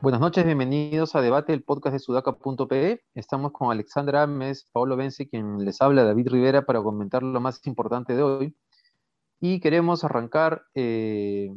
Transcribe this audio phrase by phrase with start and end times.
[0.00, 3.02] Buenas noches, bienvenidos a Debate, el podcast de sudaca.pe.
[3.14, 7.60] Estamos con Alexandra Ames, Paolo Benzi, quien les habla, David Rivera, para comentar lo más
[7.66, 8.56] importante de hoy.
[9.40, 11.52] Y queremos arrancar eh,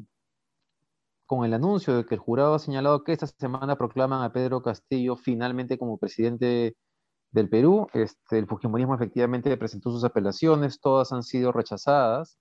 [1.29, 4.63] con el anuncio de que el jurado ha señalado que esta semana proclaman a Pedro
[4.63, 6.75] Castillo finalmente como presidente
[7.29, 7.85] del Perú.
[7.93, 12.39] Este, el Fujimorismo efectivamente presentó sus apelaciones, todas han sido rechazadas.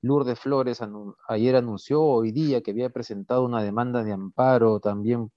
[0.00, 0.80] Lourdes Flores
[1.28, 5.30] ayer anunció hoy día que había presentado una demanda de amparo también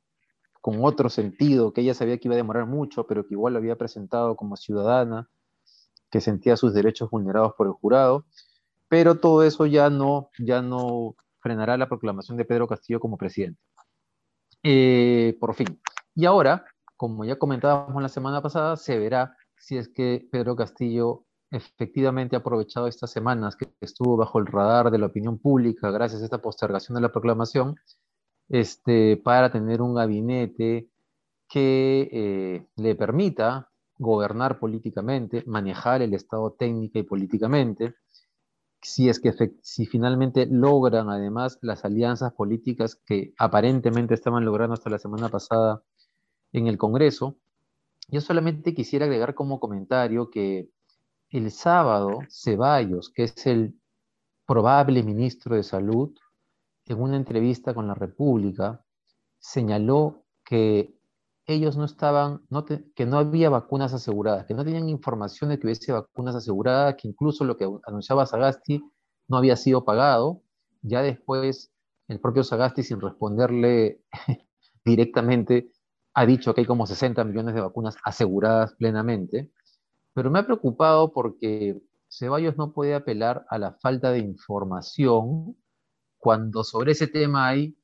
[0.62, 3.60] con otro sentido, que ella sabía que iba a demorar mucho, pero que igual lo
[3.60, 5.30] había presentado como ciudadana,
[6.10, 8.26] que sentía sus derechos vulnerados por el jurado.
[8.88, 11.18] Pero todo eso ya no, ya no
[11.48, 13.60] frenará la proclamación de Pedro Castillo como presidente.
[14.64, 15.80] Eh, por fin.
[16.14, 16.66] Y ahora,
[16.98, 22.40] como ya comentábamos la semana pasada, se verá si es que Pedro Castillo efectivamente ha
[22.40, 26.42] aprovechado estas semanas que estuvo bajo el radar de la opinión pública gracias a esta
[26.42, 27.76] postergación de la proclamación,
[28.50, 30.90] este, para tener un gabinete
[31.48, 37.96] que eh, le permita gobernar políticamente, manejar el Estado técnica y políticamente,
[38.82, 44.90] si es que si finalmente logran además las alianzas políticas que aparentemente estaban logrando hasta
[44.90, 45.84] la semana pasada
[46.54, 47.38] en el Congreso.
[48.10, 50.70] Yo solamente quisiera agregar como comentario que
[51.30, 53.80] el sábado, Ceballos, que es el
[54.46, 56.16] probable ministro de Salud,
[56.86, 58.86] en una entrevista con la República,
[59.40, 60.97] señaló que
[61.48, 62.42] ellos no estaban,
[62.94, 67.08] que no había vacunas aseguradas, que no tenían información de que hubiese vacunas aseguradas, que
[67.08, 68.84] incluso lo que anunciaba Sagasti
[69.30, 70.42] no había sido pagado.
[70.82, 71.72] Ya después,
[72.10, 74.02] el propio Sagasti, sin responderle
[74.86, 75.72] directamente,
[76.14, 79.50] ha dicho que hay como 60 millones de vacunas aseguradas plenamente.
[80.14, 85.56] Pero me ha preocupado porque Ceballos no puede apelar a la falta de información
[86.18, 87.78] cuando sobre ese tema hay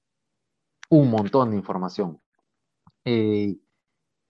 [0.90, 2.23] un montón de información.
[3.06, 3.58] Eh,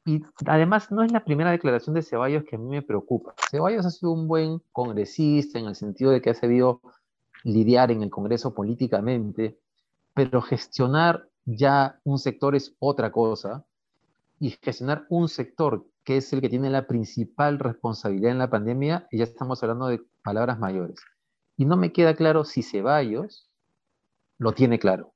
[0.06, 3.34] y además no es la primera declaración de Ceballos que a mí me preocupa.
[3.50, 6.82] Ceballos ha sido un buen congresista en el sentido de que ha sabido
[7.44, 9.58] lidiar en el Congreso políticamente,
[10.14, 13.66] pero gestionar ya un sector es otra cosa
[14.40, 19.08] y gestionar un sector que es el que tiene la principal responsabilidad en la pandemia,
[19.10, 21.00] y ya estamos hablando de palabras mayores.
[21.56, 23.50] Y no me queda claro si Ceballos
[24.38, 25.14] lo tiene claro.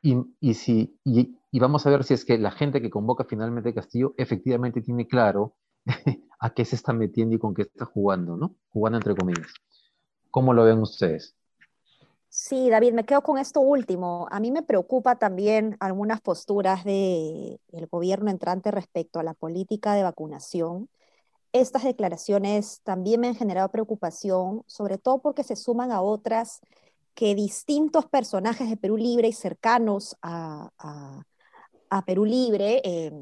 [0.00, 4.14] Y, si, y, vamos a ver si es que la gente que convoca finalmente Castillo
[4.18, 5.56] efectivamente tiene claro
[6.40, 8.54] a qué se está metiendo y con qué está jugando, ¿no?
[8.68, 9.52] Jugando entre comillas.
[10.30, 11.34] ¿Cómo lo ven ustedes?
[12.28, 14.28] Sí, David, me quedo con esto último.
[14.30, 17.58] A mí me preocupa también algunas posturas del
[17.90, 20.90] gobierno entrante respecto a la política de vacunación.
[21.52, 26.60] Estas declaraciones también me han generado preocupación, sobre todo porque se suman a otras
[27.14, 30.70] que distintos personajes de Perú Libre y cercanos a,
[32.06, 33.12] Perú Libre eh,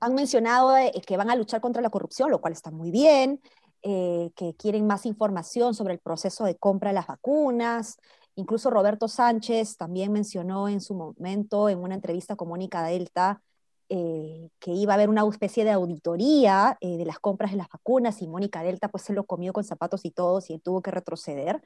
[0.00, 3.40] han mencionado eh, que van a luchar contra la corrupción, lo cual está muy bien,
[3.82, 7.98] eh, que quieren más información sobre el proceso de compra de las vacunas.
[8.36, 13.40] Incluso Roberto Sánchez también mencionó en su momento, en una entrevista con Mónica Delta,
[13.86, 18.26] que iba a haber una especie de auditoría de las compras de las vacunas y
[18.26, 21.62] Mónica Delta pues se lo comió con zapatos y todos y tuvo que retroceder.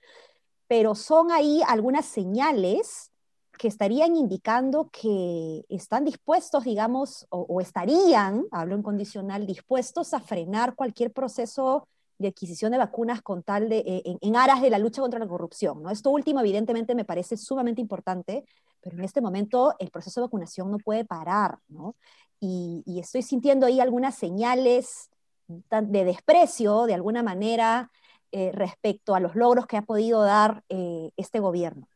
[0.67, 3.13] Pero son ahí algunas señales
[3.59, 10.75] que estarían indicando que están dispuestos, digamos, o, estarían, hablo en condicional, dispuestos a frenar
[10.75, 11.87] cualquier proceso
[12.19, 15.29] de adquisición de vacunas con tal de, eh, en, aras de la lucha contra la
[15.29, 15.83] corrupción.
[15.83, 15.91] ¿no?
[15.91, 18.45] Esto último, evidentemente, me parece sumamente importante,
[18.81, 21.59] pero en este momento el proceso de vacunación no puede parar.
[21.69, 21.95] ¿no?
[22.41, 25.11] Y, estoy sintiendo ahí algunas señales
[25.47, 27.91] de desprecio, de alguna manera,
[28.31, 31.89] eh, respecto a los logros que ha podido dar eh, este gobierno.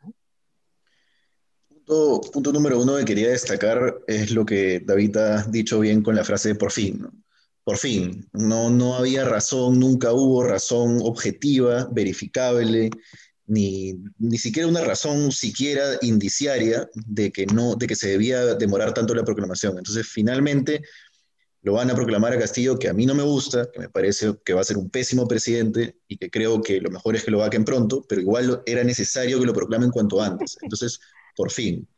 [2.32, 6.24] Punto, número uno que quería destacar es lo que David ha dicho bien con la
[6.24, 7.06] frase de por fin.
[7.64, 12.90] Por fin, no, no había razón, nunca hubo razón objetiva, verificable,
[13.46, 18.94] ni, ni siquiera una razón siquiera indiciaria de que, no, de que se debía demorar
[18.94, 19.78] tanto la proclamación.
[19.78, 20.82] Entonces, finalmente,
[21.62, 24.34] lo van a proclamar a Castillo, que a mí no me gusta, que me parece
[24.44, 27.30] que va a ser un pésimo presidente y que creo que lo mejor es que
[27.30, 30.56] lo vaquen pronto, pero igual era necesario que lo proclamen cuanto antes.
[30.62, 30.98] Entonces,
[31.34, 31.88] por fin.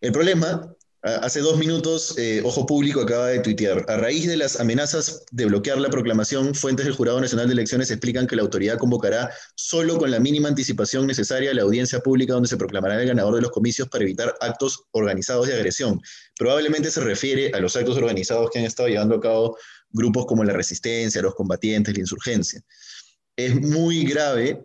[0.00, 0.74] El problema
[1.04, 3.84] Hace dos minutos, eh, Ojo Público acaba de tuitear.
[3.88, 7.90] A raíz de las amenazas de bloquear la proclamación, fuentes del Jurado Nacional de Elecciones
[7.90, 12.48] explican que la autoridad convocará solo con la mínima anticipación necesaria la audiencia pública donde
[12.48, 16.00] se proclamará el ganador de los comicios para evitar actos organizados de agresión.
[16.38, 19.58] Probablemente se refiere a los actos organizados que han estado llevando a cabo
[19.90, 22.62] grupos como la resistencia, los combatientes, la insurgencia.
[23.34, 24.64] Es muy grave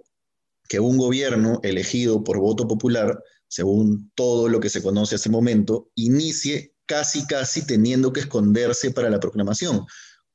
[0.70, 5.34] que un gobierno elegido por voto popular según todo lo que se conoce hasta el
[5.34, 9.86] momento, inicie casi, casi teniendo que esconderse para la proclamación.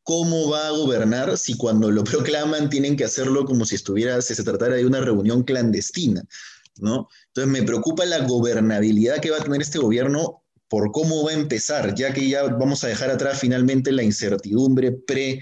[0.03, 4.35] ¿Cómo va a gobernar si cuando lo proclaman tienen que hacerlo como si estuviera, si
[4.35, 6.25] se tratara de una reunión clandestina?
[6.81, 7.09] ¿no?
[7.29, 11.35] Entonces me preocupa la gobernabilidad que va a tener este gobierno por cómo va a
[11.35, 15.41] empezar, ya que ya vamos a dejar atrás finalmente la incertidumbre pre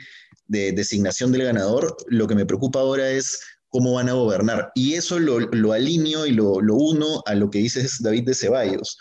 [0.49, 1.97] de designación del ganador.
[2.09, 3.39] Lo que me preocupa ahora es
[3.71, 4.71] cómo van a gobernar.
[4.75, 8.99] Y eso lo, alineo y lo, uno a lo que dice David de Ceballos.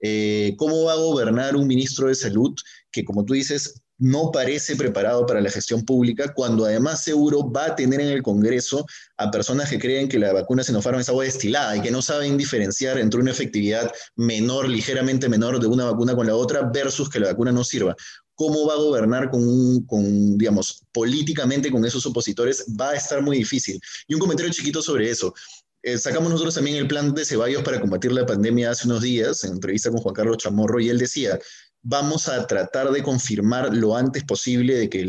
[0.00, 2.54] Eh, ¿Cómo va a gobernar un ministro de salud
[2.90, 7.66] que, como tú dices, no parece preparado para la gestión pública, cuando además seguro va
[7.66, 8.84] a tener en el Congreso
[9.16, 12.36] a personas que creen que la vacuna Sinopharm es agua destilada y que no saben
[12.36, 17.20] diferenciar entre una efectividad menor, ligeramente menor de una vacuna con la otra versus que
[17.20, 17.96] la vacuna no sirva
[18.36, 23.38] cómo va a gobernar con, con, digamos, políticamente con esos opositores, va a estar muy
[23.38, 23.80] difícil.
[24.06, 25.34] Y un comentario chiquito sobre eso.
[25.82, 29.42] Eh, sacamos nosotros también el plan de Ceballos para combatir la pandemia hace unos días,
[29.44, 31.38] en entrevista con Juan Carlos Chamorro, y él decía,
[31.82, 35.04] vamos a tratar de confirmar lo antes posible de que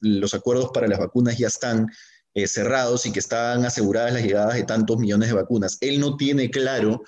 [0.00, 1.86] los acuerdos para las vacunas ya están
[2.34, 5.78] eh, cerrados y que están aseguradas las llegadas de tantos millones de vacunas.
[5.80, 7.02] Él no tiene claro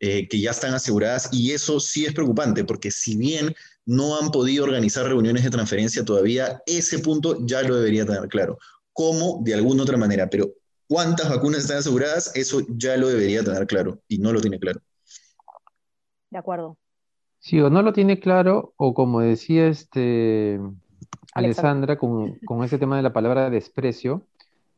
[0.00, 3.54] eh, que ya están aseguradas y eso sí es preocupante, porque si bien
[3.86, 8.58] no han podido organizar reuniones de transferencia todavía, ese punto ya lo debería tener claro.
[8.92, 9.40] ¿Cómo?
[9.42, 10.50] De alguna otra manera, pero
[10.88, 14.80] cuántas vacunas están aseguradas, eso ya lo debería tener claro y no lo tiene claro.
[16.30, 16.78] De acuerdo.
[17.38, 20.58] Sí, o no lo tiene claro, o como decía este
[21.34, 24.22] Alessandra, con, ese tema de la palabra desprecio,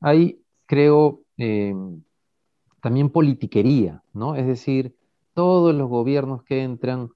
[0.01, 1.75] hay, creo, eh,
[2.81, 4.37] también politiquería, ¿no?
[4.37, 4.97] Es decir,
[5.35, 7.11] todos los gobiernos que entran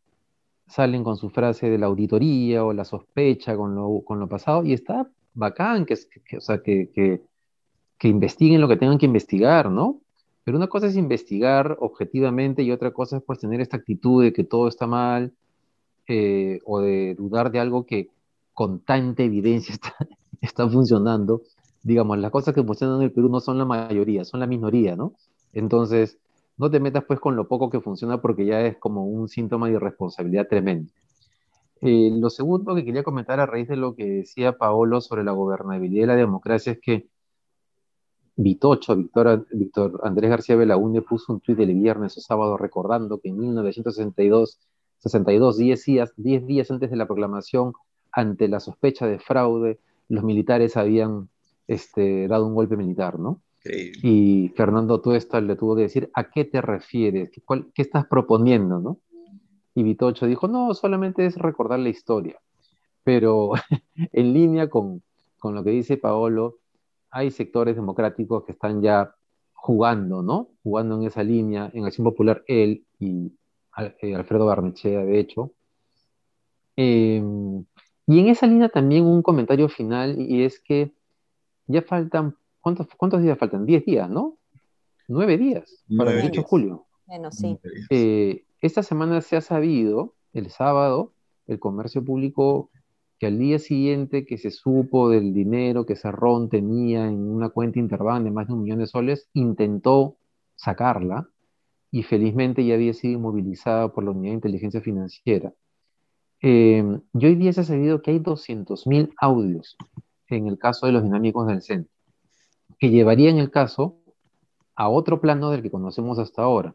[0.70, 4.64] salen con su frase de la auditoría o la sospecha con lo, con lo pasado
[4.64, 5.94] y está bacán que,
[6.36, 10.00] o sea, que, que, investiguen lo que tengan que investigar, ¿no?
[10.44, 14.32] Pero una cosa es investigar objetivamente y otra cosa es pues tener esta actitud de
[14.32, 15.34] que todo está mal
[16.08, 18.08] eh, o de dudar de algo que
[18.54, 19.94] con tanta evidencia está,
[20.40, 21.42] está funcionando.
[21.82, 24.96] Digamos, las cosas que funcionan en el Perú no son la mayoría, son la minoría,
[24.96, 25.14] ¿no?
[25.52, 26.18] Entonces,
[26.60, 29.68] no te metas pues con lo poco que funciona porque ya es como un síntoma
[29.68, 30.92] de irresponsabilidad tremendo.
[31.80, 35.32] Eh, lo segundo que quería comentar a raíz de lo que decía Paolo sobre la
[35.32, 37.08] gobernabilidad y la democracia es que
[38.36, 43.30] Vitocho, Víctor, Víctor Andrés García Belaúnde, puso un tuit el viernes o sábado recordando que
[43.30, 44.58] en 1962,
[44.98, 47.72] 62, 10 días, 10 días antes de la proclamación,
[48.12, 49.78] ante la sospecha de fraude,
[50.08, 51.30] los militares habían
[51.68, 53.40] este, dado un golpe militar, ¿no?
[53.64, 57.30] Y Fernando Tuesta le tuvo que decir, ¿a qué te refieres?
[57.30, 58.78] ¿Qué, estás proponiendo?
[58.78, 58.98] ¿no?
[59.74, 62.40] Y Vitocho dijo, no, solamente es recordar la historia.
[63.04, 63.52] Pero
[64.12, 65.02] en línea con,
[65.38, 66.58] con lo que dice Paolo,
[67.10, 69.14] hay sectores democráticos que están ya
[69.52, 70.48] jugando, ¿no?
[70.62, 73.32] Jugando en esa línea, en Acción Popular, él y
[74.00, 75.52] eh, Alfredo Barnechea, de hecho.
[76.76, 77.64] Em,
[78.06, 80.92] y en esa línea también un comentario final, y es que
[81.66, 83.64] ya faltan ¿Cuántos, ¿Cuántos días faltan?
[83.66, 84.36] Diez días, ¿no?
[85.08, 86.86] Nueve días para el 8 de julio.
[87.06, 87.58] Bueno, sí.
[87.90, 91.12] Eh, esta semana se ha sabido, el sábado,
[91.46, 92.70] el comercio público,
[93.18, 97.78] que al día siguiente que se supo del dinero que Cerrón tenía en una cuenta
[97.78, 100.16] interbank de más de un millón de soles, intentó
[100.54, 101.28] sacarla
[101.90, 105.52] y felizmente ya había sido inmovilizada por la Unidad de Inteligencia Financiera.
[106.42, 109.76] Eh, y hoy día se ha sabido que hay 200.000 audios
[110.28, 111.92] en el caso de los dinámicos del centro
[112.80, 113.98] que llevarían el caso
[114.74, 116.74] a otro plano del que conocemos hasta ahora.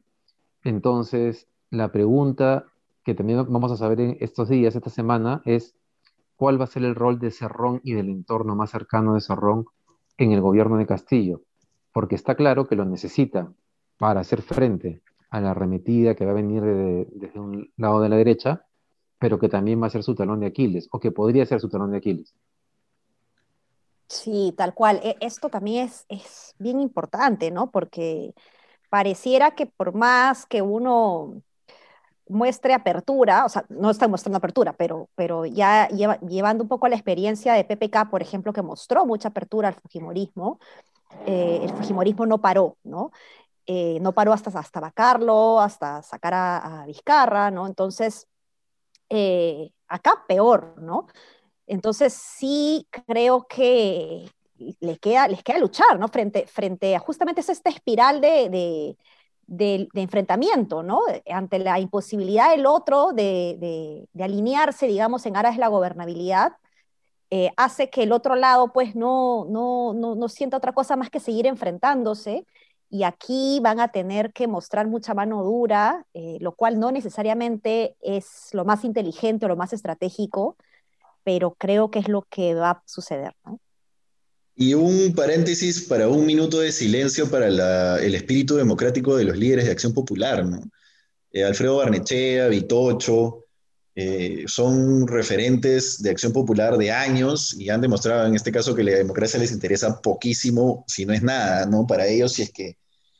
[0.63, 2.65] Entonces, la pregunta
[3.03, 5.75] que también vamos a saber en estos días, esta semana, es
[6.35, 9.65] cuál va a ser el rol de Cerrón y del entorno más cercano de Cerrón
[10.17, 11.41] en el gobierno de Castillo,
[11.91, 13.51] porque está claro que lo necesita
[13.97, 16.63] para hacer frente a la arremetida que va a venir
[17.11, 18.65] desde un lado de la derecha,
[19.19, 21.69] pero que también va a ser su talón de Aquiles, o que podría ser su
[21.69, 22.33] talón de Aquiles.
[24.07, 24.99] Sí, tal cual.
[25.03, 27.71] E, esto también es, es bien importante, ¿no?
[27.71, 28.33] Porque
[28.89, 31.41] pareciera que por más que uno
[32.27, 36.95] muestre apertura, o sea, no está mostrando apertura, pero, pero ya llevando un poco la
[36.95, 40.59] experiencia de PPK, por ejemplo, que mostró mucha apertura al Fujimorismo,
[41.25, 43.11] eh, el Fujimorismo no paró, ¿no?
[43.67, 47.67] Eh, no paró hasta, hasta vacarlo, hasta sacar a, a, Vizcarra, ¿no?
[47.67, 48.27] Entonces,
[49.09, 51.07] eh, acá peor, ¿no?
[51.67, 54.29] Entonces sí creo que
[54.79, 56.07] les queda, les queda luchar, ¿no?
[56.07, 58.95] Frente, frente a justamente esta espiral de,
[59.47, 61.01] de, enfrentamiento, ¿no?
[61.29, 66.53] Ante la imposibilidad del otro de, alinearse, digamos, en aras de la gobernabilidad,
[67.31, 71.19] eh, hace que el otro lado, pues, no, no, no, sienta otra cosa más que
[71.19, 72.45] seguir enfrentándose.
[72.89, 77.97] Y aquí van a tener que mostrar mucha mano dura, eh, lo cual no necesariamente
[78.01, 80.55] es lo más inteligente o lo más estratégico,
[81.25, 83.59] pero creo que es lo que va a suceder, ¿no?
[84.55, 87.47] Y un paréntesis para un minuto de silencio para
[87.99, 90.61] el espíritu democrático de los líderes de Acción Popular, ¿no?
[91.31, 93.43] Eh, Alfredo Barnechea, Vitocho,
[93.95, 98.83] eh, son referentes de Acción Popular de años y han demostrado en este caso que
[98.83, 101.85] la democracia les interesa poquísimo, si no es nada, ¿no?
[101.85, 102.77] Para ellos, si es que,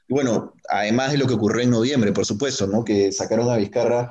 [0.08, 2.86] bueno, además de lo que ocurrió en noviembre, por supuesto, ¿no?
[2.86, 4.08] Que sacaron a Vizcarra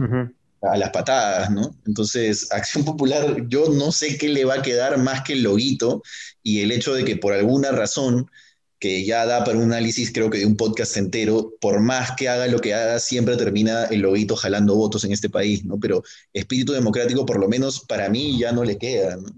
[0.71, 1.75] a las patadas, ¿no?
[1.87, 6.03] Entonces, Acción Popular, yo no sé qué le va a quedar más que el loguito
[6.43, 8.31] y el hecho de que por alguna razón,
[8.79, 12.29] que ya da para un análisis creo que de un podcast entero, por más que
[12.29, 15.79] haga lo que haga, siempre termina el loguito jalando votos en este país, ¿no?
[15.79, 16.03] Pero
[16.33, 19.29] espíritu democrático, por lo menos para mí, ya no le queda, ¿no?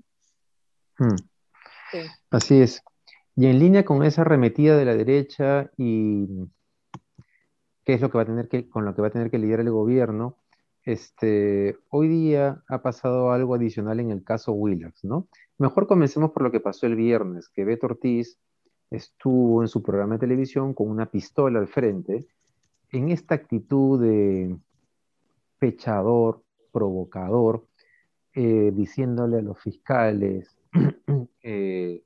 [0.99, 1.17] Hmm.
[2.31, 2.83] Así es.
[3.37, 6.27] Y en línea con esa arremetida de la derecha y
[7.85, 9.39] qué es lo que va a tener que, con lo que va a tener que
[9.39, 10.39] lidiar el gobierno,
[10.87, 15.29] este, hoy día ha pasado algo adicional en el caso Willax, ¿no?
[15.59, 18.39] Mejor comencemos por lo que pasó el viernes, que Beto Ortiz
[18.91, 22.29] estuvo en su programa de televisión con una pistola al frente,
[22.93, 24.57] en esta actitud de
[25.59, 27.67] pechador, provocador,
[28.33, 30.57] eh, diciéndole a los fiscales,
[31.43, 32.01] eh,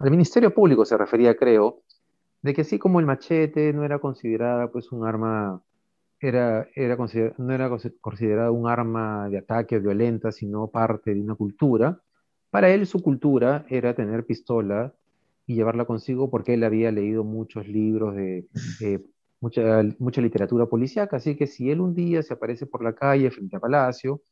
[0.00, 1.82] al Ministerio Público se refería, creo,
[2.42, 5.62] de que así como el machete no era considerada pues un arma
[6.20, 6.96] era, era
[7.38, 7.70] no era
[8.00, 12.00] considerado un arma de ataque violenta, sino parte de una cultura.
[12.50, 14.94] Para él su cultura era tener pistola
[15.46, 18.46] y llevarla consigo porque él había leído muchos libros de
[19.40, 23.30] mucha, mucha literatura policíaca, así que si él un día se aparece por la calle
[23.30, 24.22] frente a Palacio,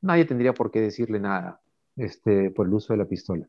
[0.00, 1.60] nadie tendría por qué decirle nada
[1.96, 3.46] este, por el uso de la pistola.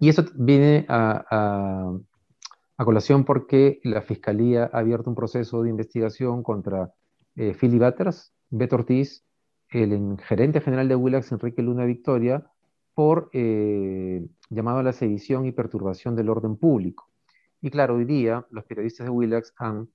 [0.00, 1.92] Y eso viene a
[2.84, 6.92] colación porque la Fiscalía ha abierto un proceso de investigación contra
[7.36, 9.24] eh, Philly Butters, Beto Ortiz,
[9.70, 12.46] el gerente general de Willax, Enrique Luna Victoria,
[12.94, 17.08] por eh, llamado a la sedición y perturbación del orden público.
[17.60, 19.88] Y claro, hoy día los periodistas de Willax han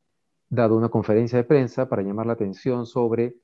[0.49, 3.35] dado una conferencia de prensa para llamar la atención sobre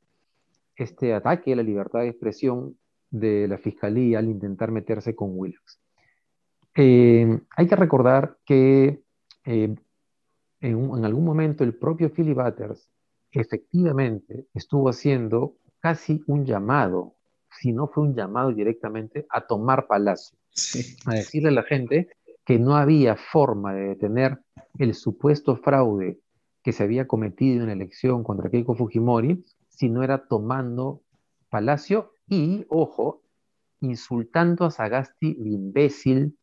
[0.75, 2.77] este ataque a la libertad de expresión
[3.11, 5.79] de la Fiscalía al intentar meterse con Willax.
[6.75, 9.03] Eh, hay que recordar que
[9.45, 9.75] eh,
[10.61, 12.89] en, algún momento el propio Philly Butters
[13.31, 17.15] efectivamente estuvo haciendo casi un llamado,
[17.59, 20.37] si no fue un llamado directamente, a tomar Palacio,
[21.05, 22.09] a decirle a la gente
[22.45, 24.39] que no había forma de detener
[24.77, 26.19] el supuesto fraude
[26.61, 31.01] que se había cometido en la elección contra Keiko Fujimori si no era tomando
[31.49, 33.21] Palacio y, ojo,
[33.81, 36.37] insultando a Sagasti, el imbécil,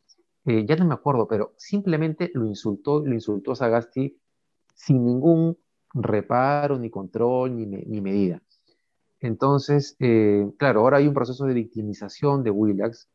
[0.47, 4.17] eh, ya no me acuerdo, pero simplemente lo insultó, lo insultó Sagasti
[4.75, 5.59] sin ningún
[5.93, 8.43] reparo, ni control, ni, medida.
[9.21, 13.09] Entonces, eh, claro, ahora hay un proceso de victimización de Willax.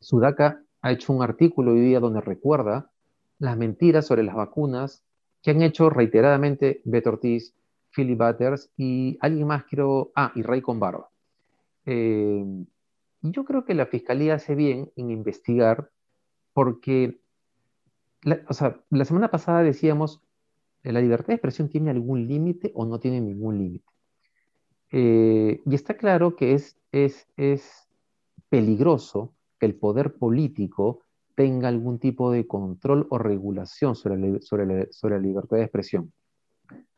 [0.00, 2.90] Sudaka ha hecho un artículo hoy día donde recuerda
[3.38, 5.02] las mentiras sobre las vacunas
[5.42, 7.54] que han hecho reiteradamente Beto Ortiz,
[7.90, 11.08] Philly Butters y alguien más, quiero, ah, y Ray con Barba.
[11.86, 12.44] Eh,
[13.22, 15.90] yo creo que la fiscalía hace bien en investigar
[16.58, 17.20] porque,
[18.22, 20.20] la, o sea, la semana pasada decíamos,
[20.82, 23.86] ¿la libertad de expresión tiene algún límite o no tiene ningún límite?
[24.90, 27.88] Eh, y está claro que es, es, es
[28.48, 31.04] peligroso que el poder político
[31.36, 36.12] tenga algún tipo de control o regulación sobre la, sobre sobre la libertad de expresión.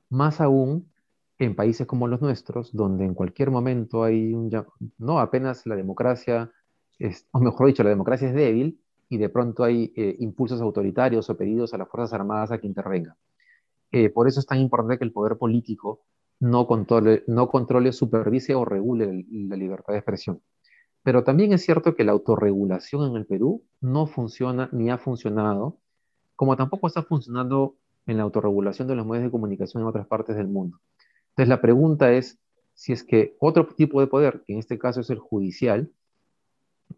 [0.08, 0.90] Más aún
[1.38, 4.50] en países como los nuestros, donde en cualquier momento hay un...
[4.96, 6.50] No, apenas la democracia,
[6.98, 11.28] es, o mejor dicho, la democracia es débil, y de pronto hay eh, impulsos autoritarios
[11.28, 13.16] o pedidos a las Fuerzas Armadas a que intervengan.
[13.90, 16.04] Eh, por eso es tan importante que el poder político
[16.38, 20.40] no controle, no controle, supervise o regule la libertad de expresión.
[21.02, 25.78] Pero también es cierto que la autorregulación en el Perú no funciona ni ha funcionado,
[26.36, 27.76] como tampoco está funcionando
[28.06, 30.78] en la autorregulación de los medios de comunicación en otras partes del mundo.
[31.30, 32.38] Entonces la pregunta es
[32.74, 35.90] si es que otro tipo de poder, que en este caso es el judicial,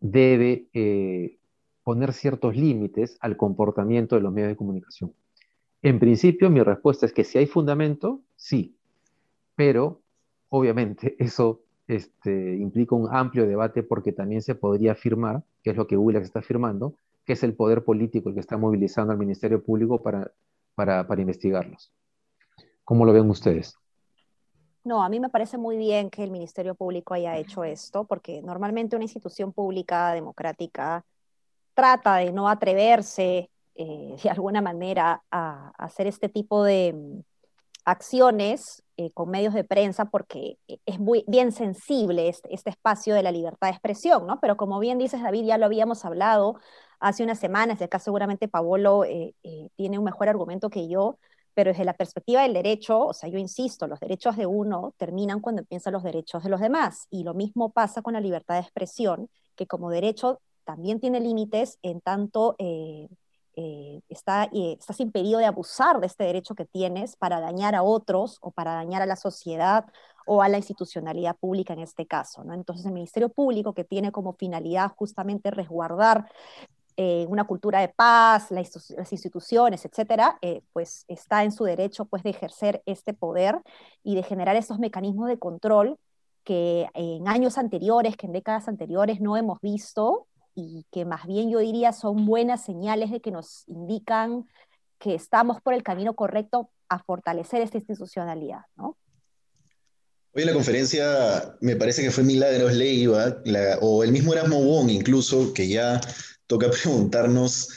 [0.01, 1.39] debe eh,
[1.85, 5.13] poner ciertos límites al comportamiento de los medios de comunicación.
[5.83, 8.77] En principio, mi respuesta es que si hay fundamento, sí,
[9.57, 10.01] pero
[10.49, 15.87] obviamente eso este, implica un amplio debate porque también se podría afirmar, que es lo
[15.87, 19.63] que Willax está afirmando, que es el poder político el que está movilizando al Ministerio
[19.63, 20.31] Público para,
[20.75, 21.93] para, para investigarlos.
[22.85, 23.77] ¿Cómo lo ven ustedes?
[24.85, 28.43] No, a mí me parece muy bien que el Ministerio Público haya hecho esto, porque
[28.43, 31.05] normalmente una institución pública democrática
[31.75, 37.21] trata de no atreverse eh, de alguna manera a, hacer este tipo de mm,
[37.85, 43.23] acciones eh, con medios de prensa porque es muy bien sensible este, este, espacio de
[43.23, 44.41] la libertad de expresión, ¿no?
[44.41, 46.57] Pero como bien dices, David, ya lo habíamos hablado
[47.01, 49.35] hace unas semanas, de acá seguramente Paolo eh,
[49.77, 51.19] tiene un mejor argumento que yo,
[51.55, 55.41] pero desde la perspectiva del derecho, o sea, yo insisto, los derechos de uno terminan
[55.41, 57.07] cuando empiezan los derechos de los demás.
[57.11, 61.79] Y lo mismo pasa con la libertad de expresión, que como derecho también tiene límites
[61.83, 63.09] en tanto eh,
[63.55, 67.83] eh, está, eh, estás impedido de abusar de este derecho que tienes para dañar a
[67.83, 69.85] otros o para dañar a la sociedad
[70.25, 72.45] o a la institucionalidad pública en este caso.
[72.45, 72.55] ¿no?
[72.55, 76.31] Entonces el Ministerio Público, que tiene como finalidad justamente resguardar
[76.97, 80.39] eh, una cultura de paz, las instituciones, etcétera,
[80.73, 83.61] pues está en su derecho pues, de ejercer este poder
[84.03, 85.99] y de generar esos mecanismos de control
[86.45, 91.51] que en años anteriores, que en décadas anteriores no hemos visto y que más bien
[91.51, 94.47] yo diría son buenas señales de que nos indican
[94.99, 98.97] que estamos por el camino correcto a fortalecer esta institucionalidad, ¿no?
[100.35, 103.43] Hoy en la conferencia me parece que fue Milagros Leiva,
[103.83, 106.01] o el mismo Erasmo Wong incluso, que ya
[106.47, 107.69] toca preguntarnos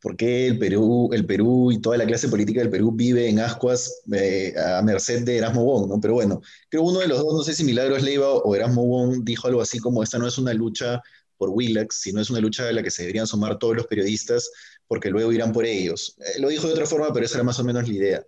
[0.00, 3.40] por qué el Perú, el Perú y toda la clase política del Perú vive en
[3.40, 6.00] ascuas eh, a merced de Erasmo Wong, ¿no?
[6.00, 9.24] Pero bueno, creo uno de los dos, no sé si Milagros Leiva o Erasmo Wong,
[9.24, 11.02] dijo algo así como esta no es una lucha
[11.36, 14.50] por Willax, sino es una lucha a la que se deberían sumar todos los periodistas
[14.86, 16.16] porque luego irán por ellos.
[16.18, 18.26] Eh, lo dijo de otra forma, pero esa era más o menos la idea.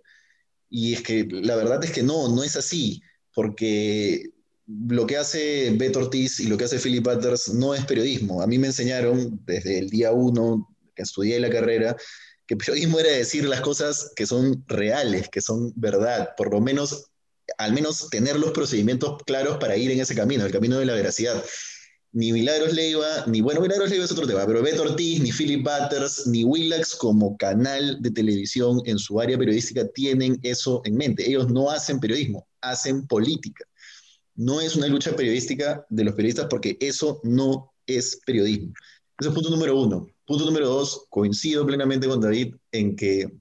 [0.69, 3.01] Y es que la verdad es que no, no es así,
[3.33, 4.29] porque
[4.67, 8.41] lo que hace Beto Ortiz y lo que hace Philip Butters no es periodismo.
[8.41, 11.95] A mí me enseñaron desde el día uno que estudié la carrera
[12.47, 17.11] que periodismo era decir las cosas que son reales, que son verdad, por lo menos,
[17.57, 20.93] al menos tener los procedimientos claros para ir en ese camino, el camino de la
[20.93, 21.43] veracidad.
[22.17, 25.63] Ni Milagros Leiva, ni, bueno, Milagros Leiva es otro tema, pero Beto Ortiz, ni Philip
[25.63, 31.29] Butters, ni Willax como canal de televisión en su área periodística tienen eso en mente.
[31.29, 33.63] Ellos no hacen periodismo, hacen política.
[34.33, 38.73] No es una lucha periodística de los periodistas porque eso no es periodismo.
[39.19, 40.07] Ese es punto número uno.
[40.25, 43.31] Punto número dos, coincido plenamente con David en que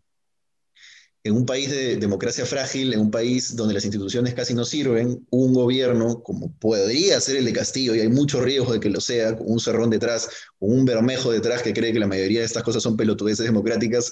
[1.27, 5.27] en un país de democracia frágil, en un país donde las instituciones casi no sirven,
[5.31, 9.01] un gobierno como podría ser el de Castillo, y hay mucho riesgo de que lo
[9.01, 12.83] sea, un cerrón detrás, un bermejo detrás que cree que la mayoría de estas cosas
[12.83, 14.11] son pelotudeces democráticas,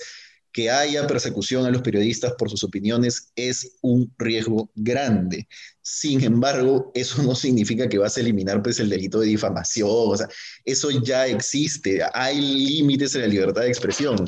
[0.55, 5.49] que haya persecución a los periodistas por sus opiniones es un riesgo grande.
[5.83, 10.17] Sin embargo, eso no significa que vas a eliminar pues, el delito de difamación, o
[10.17, 10.29] sea,
[10.65, 14.25] eso ya existe, hay límites en la libertad de expresión.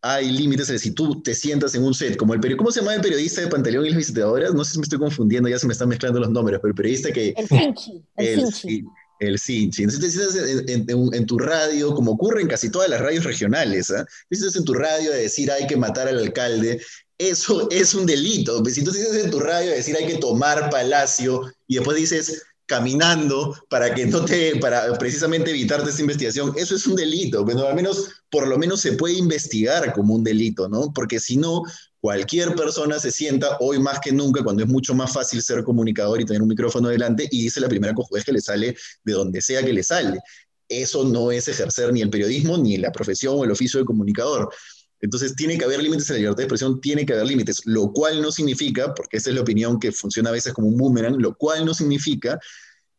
[0.00, 2.94] Hay límites, si tú te sientas en un set, como el periodista, ¿cómo se llama
[2.94, 4.54] el periodista de Pantaleón y las visitadoras?
[4.54, 6.76] No sé si me estoy confundiendo, ya se me están mezclando los nombres, pero el
[6.76, 7.34] periodista que...
[7.36, 8.84] El Finchi, el, el
[9.20, 9.82] el Sinchi.
[9.82, 14.04] Entonces te sientas en, tu radio, como ocurre en casi todas las radios regionales, ¿eh?
[14.28, 16.80] te sientas en tu radio a decir hay que matar al alcalde,
[17.18, 18.64] eso es un delito.
[18.64, 21.96] Si tú te sientas en tu radio a decir hay que tomar Palacio y después
[21.96, 27.42] dices caminando para que no te, para precisamente evitarte esta investigación, eso es un delito.
[27.42, 30.92] Bueno, al menos, por lo menos se puede investigar como un delito, ¿no?
[30.92, 31.62] Porque si no,
[31.98, 36.20] cualquier persona se sienta hoy más que nunca, cuando es mucho más fácil ser comunicador
[36.20, 39.40] y tener un micrófono delante, y dice la primera cojudez que le sale de donde
[39.40, 40.20] sea que le sale.
[40.68, 44.52] Eso no es ejercer ni el periodismo, ni la profesión o el oficio de comunicador.
[45.00, 47.92] Entonces, tiene que haber límites en la libertad de expresión, tiene que haber límites, lo
[47.92, 51.16] cual no significa, porque esa es la opinión que funciona a veces como un boomerang,
[51.18, 52.38] lo cual no significa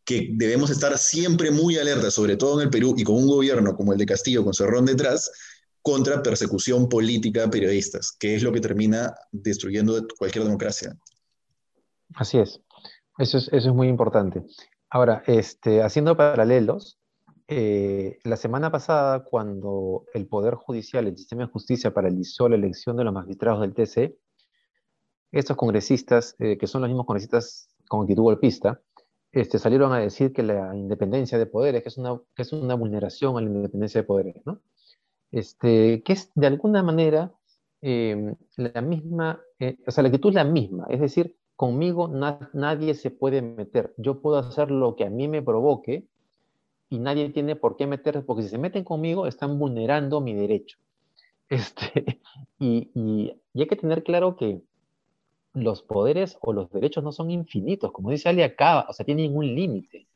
[0.06, 3.76] que debemos estar siempre muy alerta, sobre todo en el Perú y con un gobierno
[3.76, 5.32] como el de Castillo, con Cerrón detrás,
[5.82, 10.98] contra persecución política a periodistas, que es lo que termina destruyendo cualquier democracia.
[12.16, 12.60] Así es,
[13.18, 14.44] eso es, eso es muy importante.
[14.90, 16.99] Ahora, este, haciendo paralelos,
[17.50, 22.96] eh, la semana pasada, cuando el Poder Judicial, el sistema de justicia paralizó la elección
[22.96, 24.18] de los magistrados del TC,
[25.32, 28.82] estos congresistas, eh, que son los mismos congresistas con actitud golpista,
[29.32, 34.02] este, salieron a decir que la independencia de poderes, es una vulneración a la independencia
[34.02, 34.62] de poderes, ¿no?
[35.32, 37.32] Este, que es de alguna manera
[37.82, 42.94] em, la misma, eh, o sea, la actitud es la misma, es decir, conmigo nadie
[42.94, 46.08] se puede meter, yo puedo hacer lo que a mí me provoque,
[46.89, 50.78] y nadie tiene por qué meterse, porque si se meten conmigo están vulnerando mi derecho.
[51.52, 52.21] Este,
[52.60, 54.62] y, hay que tener claro que
[55.54, 59.36] los poderes o los derechos no son infinitos, como dice Ali acá, o sea, tienen
[59.36, 60.08] un límite.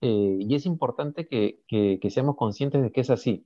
[0.00, 1.60] Eh, y es importante que,
[2.08, 3.44] seamos conscientes de que es así.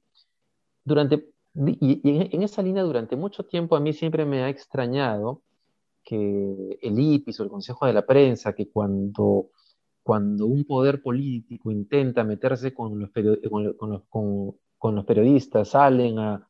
[0.85, 2.01] Durante, y,
[2.33, 5.43] en, esa línea, durante mucho tiempo, a mí siempre me ha extrañado
[6.05, 9.51] que el IPIS o el Consejo de la Prensa, que cuando,
[10.03, 13.11] cuando un poder político intenta meterse con los,
[14.09, 16.49] con los, periodistas, salen a,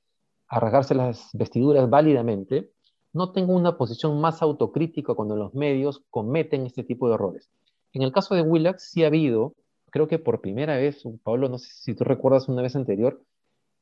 [0.48, 2.72] a rasgarse las vestiduras válidamente,
[3.12, 7.50] no tengo una posición más autocrítica cuando los medios cometen este tipo de errores.
[7.92, 9.54] En el caso de Willax sí ha habido
[9.92, 13.22] creo que por primera vez, Pablo, no sé si tú recuerdas una vez anterior,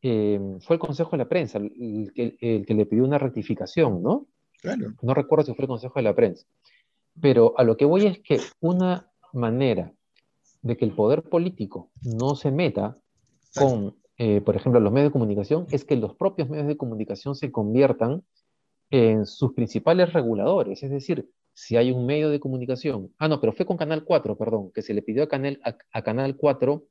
[0.02, 4.26] eh, fue el Consejo de la Prensa el, que, le pidió una rectificación, ¿no?
[4.60, 4.92] Claro.
[5.02, 6.46] No recuerdo si fue el Consejo de la Prensa.
[7.20, 9.92] Pero a lo que voy es que una manera
[10.62, 12.96] de que el poder político no se meta
[13.54, 17.34] con, eh, por ejemplo, los medios de comunicación es que los propios medios de comunicación
[17.34, 18.22] se conviertan
[18.90, 20.82] en sus principales reguladores.
[20.82, 24.36] Es decir, si hay un medio de comunicación, ah, no, pero fue con Canal 4,
[24.36, 26.84] perdón, que se le pidió a Canal, a, Canal 4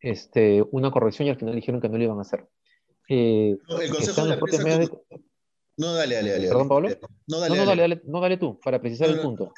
[0.00, 2.46] este, una corrección y al final dijeron que no lo iban a hacer.
[3.08, 4.90] Eh, no, el Consejo de la Prensa...
[5.76, 6.48] No, dale, dale, dale.
[6.48, 6.88] ¿Perdón, Pablo?
[7.26, 9.52] No, dale, no, dale, no, dale tú, para precisar el punto.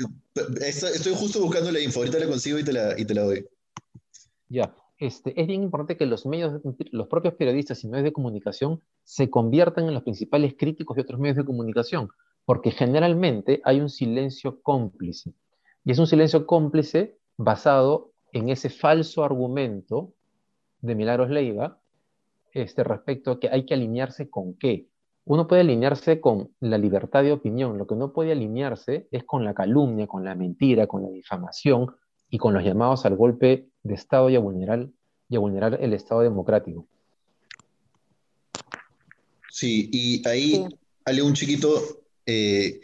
[0.60, 3.46] Estoy justo buscando la info, ahorita la consigo y te la, y te la doy.
[4.48, 8.80] Ya, este, es bien importante que los medios, los propios periodistas y medios de comunicación
[9.04, 12.08] se conviertan en los principales críticos de otros medios de comunicación,
[12.46, 15.34] porque generalmente hay un silencio cómplice.
[15.84, 20.14] Y es un silencio cómplice basado en ese falso argumento
[20.80, 21.78] de Milagros Leiva
[22.52, 24.88] este, respecto a que hay que alinearse con qué.
[25.26, 29.44] Uno puede alinearse con la libertad de opinión, lo que no puede alinearse es con
[29.44, 31.88] la calumnia, con la mentira, con la difamación
[32.30, 34.88] y con los llamados al golpe de Estado y a vulnerar,
[35.28, 36.86] y a vulnerar el Estado democrático.
[39.50, 40.64] Sí, y ahí,
[41.04, 41.20] sí.
[41.20, 42.80] un chiquito, eh,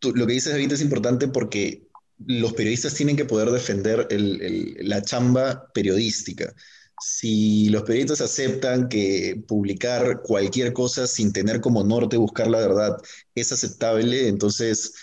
[0.00, 1.88] lo que dices ahorita es importante porque
[2.24, 6.54] los periodistas tienen que poder defender la chamba periodística.
[7.00, 12.96] Si los periodistas aceptan que publicar cualquier cosa sin tener como norte buscar la verdad
[13.34, 14.94] es aceptable, entonces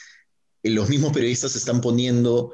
[0.63, 2.53] eh, los mismos periodistas están poniendo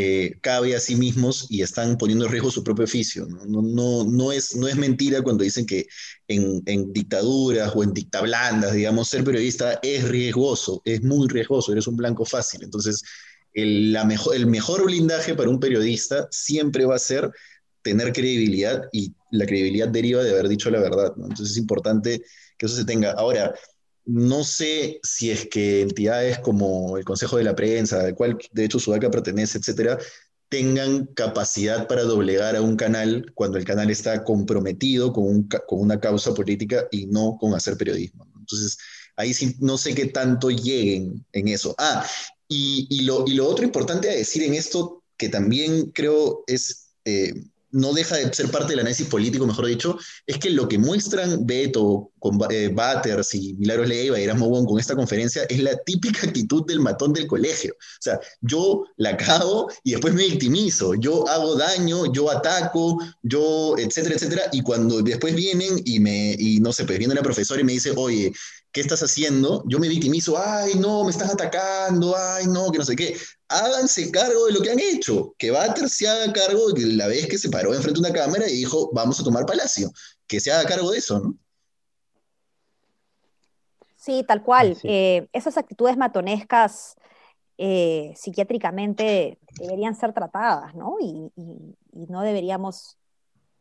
[0.00, 3.26] eh, cabe a sí mismos y están poniendo en riesgo su propio oficio.
[3.26, 5.88] No, no, no, es, no es mentira cuando dicen que
[6.28, 11.88] en, en, dictaduras o en dictablandas, digamos, ser periodista es riesgoso, es muy riesgoso, eres
[11.88, 12.62] un blanco fácil.
[12.62, 13.02] Entonces,
[13.54, 17.28] el, mejor, el mejor blindaje para un periodista siempre va a ser
[17.88, 21.12] tener credibilidad y la credibilidad deriva de haber dicho la verdad.
[21.16, 22.22] Entonces, es importante
[22.56, 23.12] que eso se tenga.
[23.12, 23.54] Ahora,
[24.04, 28.64] no sé si es que entidades como el Consejo de la Prensa, al cual de
[28.64, 29.98] hecho Sudaca pertenece, etcétera,
[30.48, 36.32] tengan capacidad para doblegar a un canal cuando el canal está comprometido con, una causa
[36.32, 38.26] política y no con hacer periodismo.
[38.38, 38.78] Entonces,
[39.16, 41.74] ahí sí no sé qué tanto lleguen en eso.
[41.78, 42.06] Ah,
[42.48, 47.34] y, lo, otro importante a decir en esto, que también creo es eh,
[47.70, 51.46] no deja de ser parte del análisis político, mejor dicho, es que lo que muestran
[51.46, 55.76] Beto, con eh, Batters y Milagros Leiva y Erasmo Bon con esta conferencia es la
[55.84, 57.74] típica actitud del matón del colegio.
[57.74, 63.76] O sea, yo la cago y después me victimizo, yo hago daño, yo ataco, yo,
[63.78, 67.60] etcétera, etcétera, y cuando después vienen y me, y no sé, pues viene la profesora
[67.60, 68.32] y me dice, oye,
[68.72, 69.62] ¿qué estás haciendo?
[69.66, 73.16] Yo me victimizo, ay, no, me estás atacando, ay, no, que no sé qué.
[73.48, 77.26] Háganse cargo de lo que han hecho, que Bater se haga cargo de la vez
[77.26, 79.90] que se paró enfrente de una cámara y dijo, vamos a tomar Palacio,
[80.26, 81.34] que se haga cargo de eso, ¿no?
[83.96, 84.78] Sí, tal cual.
[84.84, 86.96] Eh, esas actitudes matonescas
[87.58, 90.96] eh, psiquiátricamente deberían ser tratadas, ¿no?
[91.00, 91.32] y
[91.92, 92.96] no deberíamos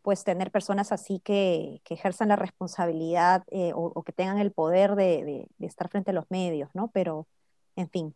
[0.08, 4.96] pues tener personas así que, que ejerzan la responsabilidad eh, o, que tengan el poder
[4.96, 6.90] de, estar frente a los medios, ¿no?
[6.94, 7.28] Pero,
[7.76, 8.16] en fin.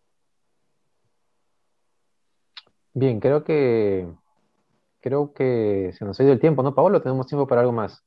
[2.94, 4.08] Bien, creo que
[5.02, 7.02] creo que se nos ha ido el tiempo, ¿no, Pablo?
[7.02, 8.02] ¿Tenemos tiempo para algo más?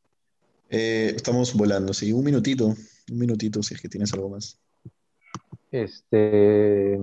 [0.70, 4.58] Eh, estamos volando, sí, un minutito, un minutito si es que tienes algo más.
[5.70, 6.98] Este,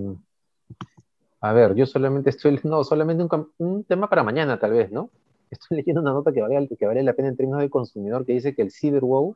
[1.42, 5.12] a ver, yo solamente estoy, no, solamente un, un tema para mañana tal vez, ¿no?
[5.52, 8.34] Estoy leyendo una nota que vale, que vale la pena en términos de consumidor que
[8.34, 9.36] dice que el CyberWow,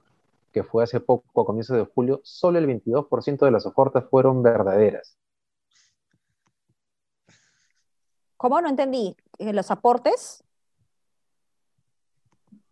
[0.51, 4.41] que fue hace poco, a comienzos de julio, solo el 22% de las ofertas fueron
[4.41, 5.17] verdaderas.
[8.38, 8.62] ¿Cómo?
[8.62, 9.15] No entendí.
[9.39, 10.43] ¿Los aportes?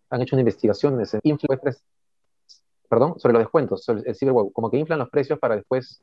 [0.10, 1.02] Han hecho una investigación
[2.90, 6.02] perdón, sobre los descuentos, sobre el CyberWow, como que inflan los precios para después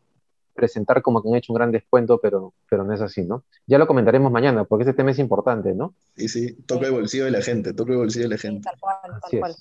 [0.54, 3.44] presentar como que han hecho un gran descuento, pero, pero no es así, ¿no?
[3.66, 5.94] Ya lo comentaremos mañana, porque ese tema es importante, ¿no?
[6.16, 8.62] Sí, sí, toca el bolsillo de la gente, toca el bolsillo de la gente.
[8.64, 9.54] tal cual, tal cual.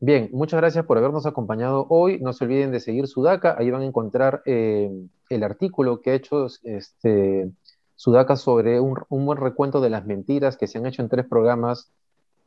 [0.00, 2.20] Bien, muchas gracias por habernos acompañado hoy.
[2.20, 3.56] No se olviden de seguir Sudaca.
[3.58, 4.90] Ahí van a encontrar eh,
[5.28, 7.50] el artículo que ha hecho este,
[7.96, 11.90] Sudaca sobre un, buen recuento de las mentiras que se han hecho en tres programas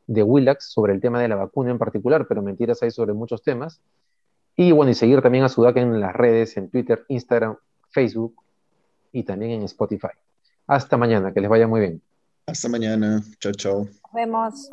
[0.07, 3.43] de Willax sobre el tema de la vacuna en particular, pero mentiras hay sobre muchos
[3.43, 3.81] temas.
[4.55, 7.55] Y bueno, y seguir también a Sudaca en las redes, en Twitter, Instagram,
[7.89, 8.35] Facebook
[9.11, 10.09] y también en Spotify.
[10.67, 12.01] Hasta mañana, que les vaya muy bien.
[12.45, 13.23] Hasta mañana.
[13.39, 13.79] Chao, chao.
[13.85, 14.69] Nos vemos.